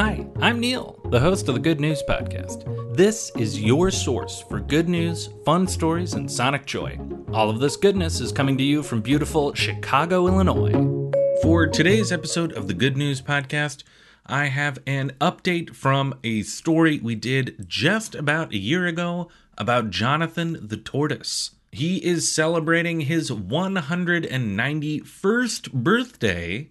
Hi, 0.00 0.24
I'm 0.40 0.60
Neil, 0.60 0.98
the 1.10 1.20
host 1.20 1.50
of 1.50 1.54
the 1.54 1.60
Good 1.60 1.78
News 1.78 2.02
Podcast. 2.08 2.96
This 2.96 3.30
is 3.36 3.60
your 3.60 3.90
source 3.90 4.40
for 4.40 4.58
good 4.58 4.88
news, 4.88 5.28
fun 5.44 5.68
stories, 5.68 6.14
and 6.14 6.32
sonic 6.32 6.64
joy. 6.64 6.98
All 7.34 7.50
of 7.50 7.60
this 7.60 7.76
goodness 7.76 8.18
is 8.18 8.32
coming 8.32 8.56
to 8.56 8.64
you 8.64 8.82
from 8.82 9.02
beautiful 9.02 9.52
Chicago, 9.52 10.26
Illinois. 10.26 11.10
For 11.42 11.66
today's 11.66 12.12
episode 12.12 12.54
of 12.54 12.66
the 12.66 12.72
Good 12.72 12.96
News 12.96 13.20
Podcast, 13.20 13.82
I 14.24 14.46
have 14.46 14.78
an 14.86 15.12
update 15.20 15.76
from 15.76 16.18
a 16.24 16.44
story 16.44 16.98
we 16.98 17.14
did 17.14 17.66
just 17.68 18.14
about 18.14 18.54
a 18.54 18.58
year 18.58 18.86
ago 18.86 19.28
about 19.58 19.90
Jonathan 19.90 20.66
the 20.66 20.78
Tortoise. 20.78 21.50
He 21.72 21.98
is 21.98 22.32
celebrating 22.32 23.02
his 23.02 23.30
191st 23.30 25.72
birthday 25.74 26.70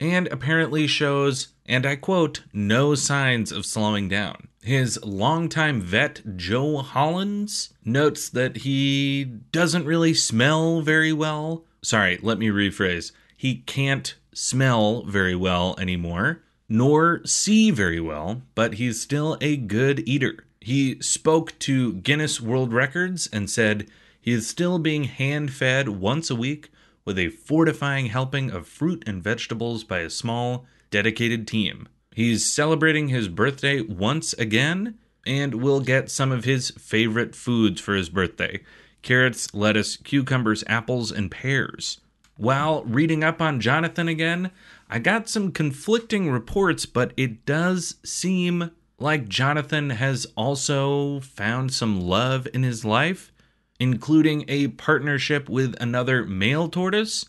and 0.00 0.26
apparently 0.26 0.88
shows, 0.88 1.53
and 1.66 1.86
I 1.86 1.96
quote, 1.96 2.42
no 2.52 2.94
signs 2.94 3.50
of 3.52 3.66
slowing 3.66 4.08
down. 4.08 4.48
His 4.62 5.02
longtime 5.04 5.80
vet, 5.80 6.36
Joe 6.36 6.78
Hollins, 6.78 7.74
notes 7.84 8.28
that 8.30 8.58
he 8.58 9.24
doesn't 9.24 9.86
really 9.86 10.14
smell 10.14 10.80
very 10.80 11.12
well. 11.12 11.64
Sorry, 11.82 12.18
let 12.22 12.38
me 12.38 12.48
rephrase. 12.48 13.12
He 13.36 13.56
can't 13.56 14.14
smell 14.32 15.02
very 15.04 15.34
well 15.34 15.74
anymore, 15.78 16.42
nor 16.68 17.20
see 17.24 17.70
very 17.70 18.00
well, 18.00 18.42
but 18.54 18.74
he's 18.74 19.00
still 19.00 19.36
a 19.40 19.56
good 19.56 20.06
eater. 20.08 20.44
He 20.60 21.00
spoke 21.02 21.58
to 21.60 21.92
Guinness 21.92 22.40
World 22.40 22.72
Records 22.72 23.28
and 23.32 23.50
said 23.50 23.86
he 24.18 24.32
is 24.32 24.48
still 24.48 24.78
being 24.78 25.04
hand 25.04 25.52
fed 25.52 25.90
once 25.90 26.30
a 26.30 26.34
week 26.34 26.70
with 27.04 27.18
a 27.18 27.28
fortifying 27.28 28.06
helping 28.06 28.50
of 28.50 28.66
fruit 28.66 29.02
and 29.06 29.22
vegetables 29.22 29.84
by 29.84 29.98
a 29.98 30.08
small, 30.08 30.64
dedicated 30.94 31.48
team. 31.48 31.88
He's 32.14 32.46
celebrating 32.46 33.08
his 33.08 33.26
birthday 33.26 33.80
once 33.80 34.32
again 34.34 34.96
and 35.26 35.56
will 35.56 35.80
get 35.80 36.08
some 36.08 36.30
of 36.30 36.44
his 36.44 36.70
favorite 36.70 37.34
foods 37.34 37.80
for 37.80 37.94
his 37.94 38.08
birthday 38.08 38.60
carrots, 39.02 39.52
lettuce, 39.52 39.96
cucumbers, 39.96 40.62
apples, 40.68 41.10
and 41.10 41.32
pears. 41.32 42.00
While 42.36 42.84
reading 42.84 43.24
up 43.24 43.42
on 43.42 43.60
Jonathan 43.60 44.06
again, 44.06 44.52
I 44.88 45.00
got 45.00 45.28
some 45.28 45.50
conflicting 45.50 46.30
reports, 46.30 46.86
but 46.86 47.12
it 47.16 47.44
does 47.44 47.96
seem 48.04 48.70
like 49.00 49.28
Jonathan 49.28 49.90
has 49.90 50.28
also 50.36 51.18
found 51.18 51.74
some 51.74 52.00
love 52.00 52.46
in 52.54 52.62
his 52.62 52.84
life 52.84 53.32
including 53.80 54.44
a 54.48 54.68
partnership 54.68 55.48
with 55.48 55.74
another 55.80 56.24
male 56.24 56.68
tortoise 56.68 57.26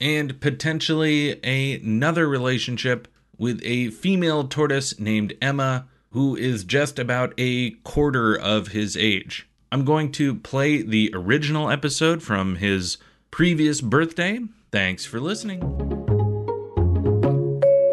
and 0.00 0.40
potentially 0.40 1.42
another 1.42 2.28
relationship 2.28 3.06
with 3.36 3.60
a 3.64 3.90
female 3.90 4.46
tortoise 4.46 4.98
named 4.98 5.34
Emma, 5.40 5.86
who 6.10 6.36
is 6.36 6.64
just 6.64 6.98
about 6.98 7.32
a 7.38 7.70
quarter 7.84 8.34
of 8.34 8.68
his 8.68 8.96
age. 8.96 9.48
I'm 9.72 9.84
going 9.84 10.10
to 10.12 10.34
play 10.34 10.82
the 10.82 11.10
original 11.14 11.70
episode 11.70 12.22
from 12.22 12.56
his 12.56 12.98
previous 13.30 13.80
birthday. 13.80 14.40
Thanks 14.72 15.04
for 15.04 15.20
listening. 15.20 15.60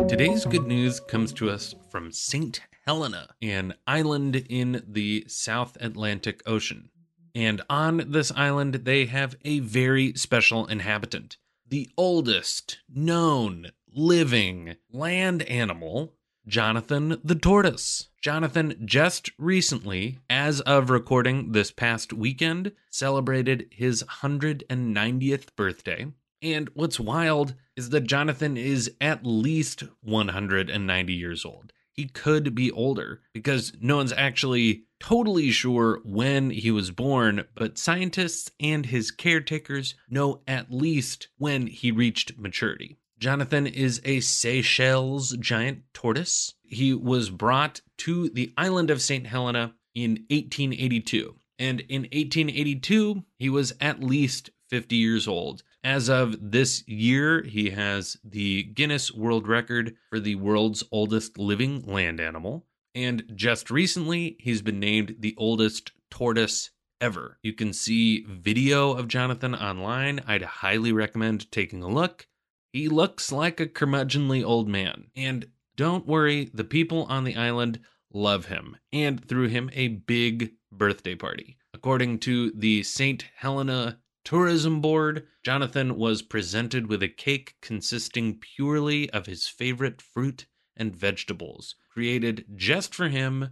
Today's 0.08 0.46
good 0.46 0.66
news 0.66 1.00
comes 1.00 1.34
to 1.34 1.50
us 1.50 1.76
from 1.90 2.12
St. 2.12 2.62
Helena, 2.86 3.28
an 3.42 3.74
island 3.86 4.38
in 4.50 4.84
the 4.88 5.26
South 5.28 5.78
Atlantic 5.82 6.42
Ocean. 6.46 6.90
And 7.36 7.62
on 7.70 8.06
this 8.12 8.32
island, 8.32 8.74
they 8.86 9.06
have 9.06 9.36
a 9.44 9.60
very 9.60 10.14
special 10.14 10.66
inhabitant. 10.66 11.38
The 11.70 11.90
oldest 11.98 12.78
known 12.88 13.72
living 13.94 14.78
land 14.90 15.42
animal, 15.44 16.14
Jonathan 16.48 17.20
the 17.26 17.36
tortoise. 17.36 18.08
Jonathan 18.22 18.82
just 18.86 19.32
recently, 19.38 20.20
as 20.30 20.62
of 20.62 20.90
recording 20.90 21.52
this 21.52 21.72
past 21.72 22.14
weekend, 22.14 22.72
celebrated 22.90 23.68
his 23.70 24.02
190th 24.04 25.56
birthday. 25.58 26.08
And 26.42 26.70
what's 26.74 27.02
wild 27.02 27.56
is 27.76 27.90
that 27.90 28.08
Jonathan 28.08 28.56
is 28.56 28.90
at 29.02 29.26
least 29.26 29.84
190 30.00 31.14
years 31.14 31.44
old. 31.44 31.74
He 31.98 32.06
could 32.06 32.54
be 32.54 32.72
older 32.72 33.22
because 33.34 33.74
no 33.82 33.98
one's 33.98 34.14
actually 34.14 34.84
totally 35.00 35.50
sure 35.50 36.00
when 36.06 36.52
he 36.52 36.70
was 36.70 36.92
born, 36.92 37.46
but 37.56 37.80
scientists 37.80 38.52
and 38.60 38.86
his 38.86 39.10
caretakers 39.10 39.96
know 40.08 40.42
at 40.48 40.72
least 40.72 41.28
when 41.40 41.66
he 41.66 41.92
reached 41.92 42.38
maturity. 42.38 42.98
Jonathan 43.18 43.66
is 43.66 44.00
a 44.06 44.20
Seychelles 44.20 45.36
giant 45.38 45.82
tortoise. 45.92 46.54
He 46.62 46.94
was 46.94 47.32
brought 47.32 47.82
to 47.98 48.30
the 48.30 48.54
island 48.56 48.92
of 48.92 49.02
St. 49.02 49.26
Helena 49.26 49.74
in 49.96 50.12
1882. 50.30 51.36
And 51.58 51.80
in 51.82 52.04
1882, 52.04 53.24
he 53.40 53.50
was 53.50 53.74
at 53.82 54.04
least 54.04 54.52
50 54.70 54.96
years 54.96 55.28
old. 55.28 55.64
As 55.84 56.10
of 56.10 56.52
this 56.52 56.88
year, 56.88 57.44
he 57.44 57.70
has 57.70 58.18
the 58.24 58.64
Guinness 58.64 59.14
World 59.14 59.48
Record 59.48 59.96
for 60.10 60.20
the 60.20 60.36
world's 60.36 60.84
oldest 60.92 61.38
living 61.38 61.82
land 61.86 62.20
animal. 62.20 62.66
And 62.96 63.24
just 63.36 63.70
recently, 63.70 64.38
he's 64.40 64.62
been 64.62 64.80
named 64.80 65.18
the 65.20 65.36
oldest 65.38 65.92
tortoise 66.10 66.72
ever. 67.00 67.38
You 67.44 67.54
can 67.54 67.74
see 67.74 68.26
video 68.28 68.94
of 68.94 69.08
Jonathan 69.08 69.54
online. 69.54 70.20
I'd 70.26 70.42
highly 70.42 70.92
recommend 70.92 71.52
taking 71.52 71.84
a 71.84 71.88
look. 71.88 72.28
He 72.74 72.90
looks 72.90 73.32
like 73.32 73.60
a 73.60 73.68
curmudgeonly 73.68 74.44
old 74.44 74.68
man. 74.68 75.08
And 75.16 75.48
don't 75.76 76.08
worry, 76.08 76.50
the 76.54 76.64
people 76.64 77.04
on 77.06 77.24
the 77.24 77.36
island 77.36 77.80
love 78.12 78.48
him 78.48 78.78
and 78.92 79.24
threw 79.24 79.48
him 79.48 79.70
a 79.74 79.90
big 79.90 80.54
birthday 80.72 81.16
party. 81.16 81.58
According 81.74 82.20
to 82.20 82.52
the 82.52 82.84
St. 82.84 83.26
Helena 83.36 84.00
Tourism 84.28 84.82
Board, 84.82 85.26
Jonathan 85.42 85.96
was 85.96 86.22
presented 86.22 86.88
with 86.88 87.02
a 87.02 87.08
cake 87.08 87.56
consisting 87.62 88.38
purely 88.38 89.10
of 89.12 89.26
his 89.26 89.48
favorite 89.48 90.02
fruit 90.02 90.48
and 90.76 90.94
vegetables 90.94 91.76
created 91.94 92.44
just 92.54 92.94
for 92.94 93.08
him 93.08 93.52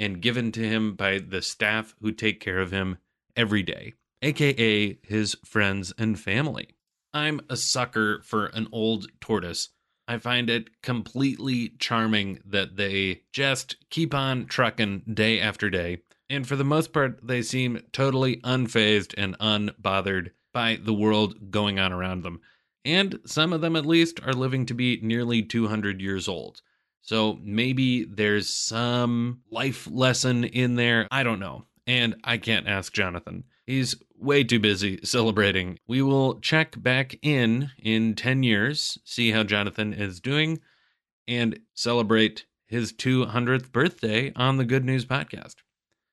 and 0.00 0.20
given 0.20 0.50
to 0.50 0.68
him 0.68 0.96
by 0.96 1.20
the 1.20 1.40
staff 1.40 1.94
who 2.00 2.10
take 2.10 2.40
care 2.40 2.58
of 2.58 2.72
him 2.72 2.98
every 3.36 3.62
day, 3.62 3.92
aka 4.20 4.98
his 5.04 5.36
friends 5.44 5.92
and 5.96 6.18
family. 6.18 6.74
I'm 7.14 7.40
a 7.48 7.56
sucker 7.56 8.20
for 8.24 8.46
an 8.46 8.66
old 8.72 9.06
tortoise. 9.20 9.68
I 10.08 10.18
find 10.18 10.50
it 10.50 10.82
completely 10.82 11.68
charming 11.78 12.40
that 12.44 12.74
they 12.74 13.22
just 13.32 13.76
keep 13.90 14.12
on 14.12 14.46
trucking 14.46 15.04
day 15.14 15.38
after 15.38 15.70
day. 15.70 15.98
And 16.28 16.46
for 16.46 16.56
the 16.56 16.64
most 16.64 16.92
part, 16.92 17.20
they 17.22 17.42
seem 17.42 17.82
totally 17.92 18.36
unfazed 18.38 19.14
and 19.16 19.38
unbothered 19.38 20.30
by 20.52 20.78
the 20.82 20.94
world 20.94 21.50
going 21.50 21.78
on 21.78 21.92
around 21.92 22.22
them. 22.22 22.40
And 22.84 23.18
some 23.24 23.52
of 23.52 23.60
them, 23.60 23.76
at 23.76 23.86
least, 23.86 24.20
are 24.24 24.32
living 24.32 24.66
to 24.66 24.74
be 24.74 25.00
nearly 25.02 25.42
200 25.42 26.00
years 26.00 26.28
old. 26.28 26.62
So 27.02 27.38
maybe 27.42 28.04
there's 28.04 28.48
some 28.48 29.42
life 29.50 29.88
lesson 29.90 30.44
in 30.44 30.74
there. 30.74 31.06
I 31.10 31.22
don't 31.22 31.38
know. 31.38 31.66
And 31.86 32.16
I 32.24 32.38
can't 32.38 32.66
ask 32.66 32.92
Jonathan. 32.92 33.44
He's 33.64 33.94
way 34.18 34.42
too 34.44 34.58
busy 34.58 34.98
celebrating. 35.04 35.78
We 35.86 36.02
will 36.02 36.40
check 36.40 36.80
back 36.80 37.16
in 37.22 37.70
in 37.78 38.14
10 38.14 38.42
years, 38.42 38.98
see 39.04 39.30
how 39.30 39.44
Jonathan 39.44 39.92
is 39.92 40.20
doing, 40.20 40.60
and 41.28 41.60
celebrate 41.74 42.46
his 42.66 42.92
200th 42.92 43.70
birthday 43.70 44.32
on 44.34 44.56
the 44.56 44.64
Good 44.64 44.84
News 44.84 45.04
Podcast. 45.04 45.56